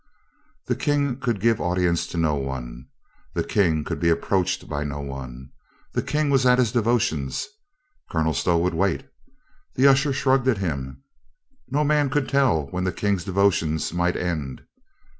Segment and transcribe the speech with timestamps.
[0.65, 2.87] The King could give audience to no one.
[3.35, 5.51] The King could be approached by no one.
[5.93, 7.45] The King was at his devotions.
[8.09, 9.05] Colonel Stow would wait.
[9.75, 11.03] The usher shrugged at him.
[11.69, 14.63] No man could tell when the King's devotions might end.